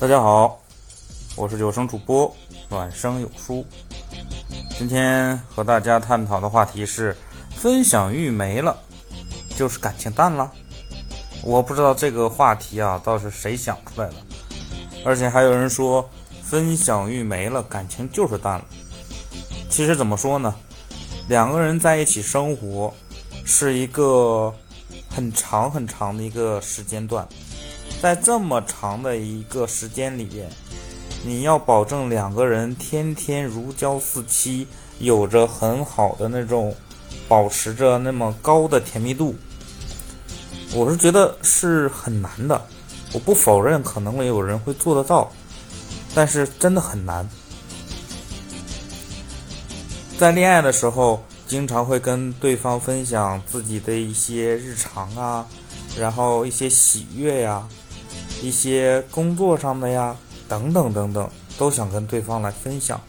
[0.00, 0.60] 大家好，
[1.34, 2.32] 我是有声主播
[2.68, 3.66] 暖声有书。
[4.78, 7.16] 今天和大家探讨的话题是：
[7.56, 8.78] 分享欲没了，
[9.56, 10.52] 就是感情淡了。
[11.42, 14.14] 我不知道这个话题啊，倒是谁想出来的。
[15.04, 16.08] 而且还有人说，
[16.44, 18.64] 分享欲没了，感情就是淡了。
[19.68, 20.54] 其实怎么说呢？
[21.28, 22.94] 两个人在一起生活，
[23.44, 24.54] 是一个
[25.10, 27.26] 很长很长的一个时间段。
[28.00, 30.48] 在这么长的一个时间里边，
[31.24, 34.66] 你要保证两个人天天如胶似漆，
[35.00, 36.72] 有着很好的那种，
[37.26, 39.34] 保持着那么高的甜蜜度，
[40.72, 42.60] 我是觉得是很难的。
[43.12, 45.32] 我不否认可能会有人会做得到，
[46.14, 47.28] 但是真的很难。
[50.18, 55.44] 在恋爱的时候，经常会跟对方分享自己的一些日常啊，
[55.98, 57.66] 然后一些喜悦呀。
[58.40, 60.16] 一些工作上的呀，
[60.48, 63.00] 等等等等，都想跟对方来分享。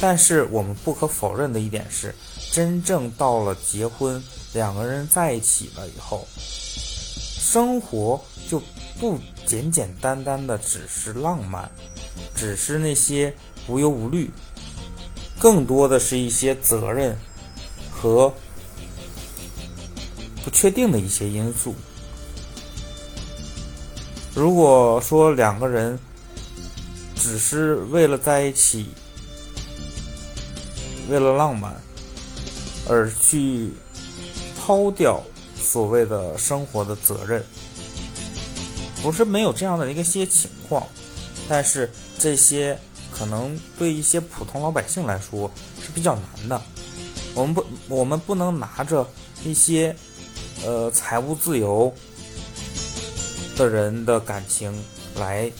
[0.00, 2.14] 但是我们不可否认的一点是，
[2.52, 8.60] 真正到了结婚，两个人在一起了以后，生活就
[9.00, 11.70] 不简简单单的只是浪漫，
[12.34, 13.34] 只是那些
[13.66, 14.30] 无忧无虑，
[15.38, 17.16] 更多的是一些责任
[17.90, 18.32] 和
[20.44, 21.74] 不确定的一些因素。
[24.34, 25.96] 如果说两个人
[27.14, 28.88] 只是为了在一起，
[31.08, 31.72] 为了浪漫
[32.88, 33.70] 而去
[34.58, 35.22] 抛掉
[35.56, 37.44] 所谓的生活的责任，
[39.02, 40.84] 不是没有这样的一个些情况，
[41.48, 42.76] 但是这些
[43.12, 45.48] 可能对一些普通老百姓来说
[45.80, 46.60] 是比较难的。
[47.34, 49.08] 我们不，我们不能拿着
[49.44, 49.94] 一些
[50.64, 51.94] 呃财务自由。
[53.56, 54.72] 的人的感情
[55.16, 55.50] 来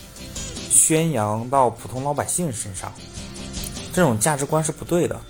[0.71, 2.93] 宣扬到普通老百姓身上，
[3.93, 5.21] 这种价值观是不对的，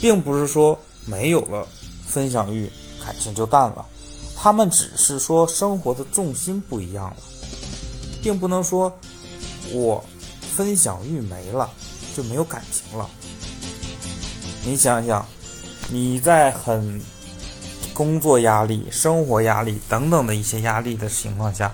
[0.00, 1.66] 并不是说没有了
[2.06, 2.70] 分享欲，
[3.04, 3.84] 感情就淡了。
[4.36, 7.16] 他们只是说生活的重心不一样了，
[8.22, 8.92] 并不能说
[9.72, 10.04] 我
[10.54, 11.70] 分享欲没了
[12.14, 13.08] 就没有感情了。
[14.64, 15.26] 你想想，
[15.88, 17.00] 你在很。
[18.00, 21.70] 工作压力、生活压力等等的一些压力的情况下，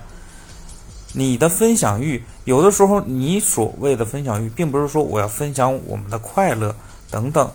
[1.13, 6.75] 你的分享欲有的时候，你所谓的分享欲，并不是说我要分享我们的快乐
[7.09, 7.49] 等等，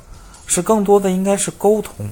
[0.47, 2.09] 是更多的应该是沟通。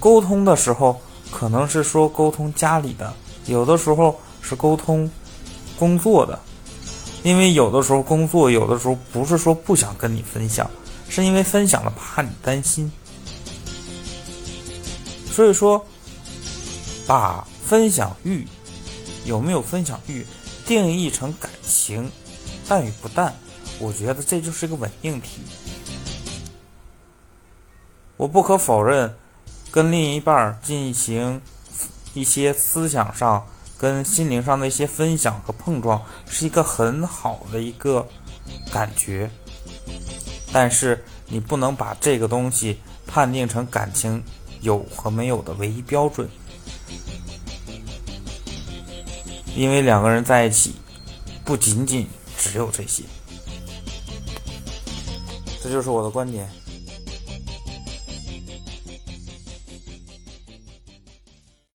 [0.00, 0.98] 沟通的时候，
[1.30, 3.12] 可能是说沟通家里的，
[3.44, 5.10] 有的时候是沟通
[5.78, 6.40] 工作的，
[7.22, 10.70] 因为有的时候工作，有的时候不是说不想跟你分享，
[11.10, 12.90] 是因为分享了怕你担心。
[15.34, 15.84] 所以说，
[17.08, 18.46] 把分享欲
[19.24, 20.24] 有没有分享欲
[20.64, 22.08] 定义成感情
[22.68, 23.34] 淡与不淡，
[23.80, 25.42] 我觉得这就是个稳定题。
[28.16, 29.12] 我不可否认，
[29.72, 31.42] 跟另一半进行
[32.12, 33.44] 一些思想上
[33.76, 38.06] 跟心灵上的一些分享和碰撞，是一个很好的一个
[38.72, 39.28] 感觉。
[40.52, 44.22] 但是你不能把这个东西判定成感情。
[44.64, 46.26] 有和没有的唯一标准，
[49.54, 50.74] 因为两个人在一起，
[51.44, 52.08] 不仅仅
[52.38, 53.04] 只有这些。
[55.62, 56.50] 这就是我的观点。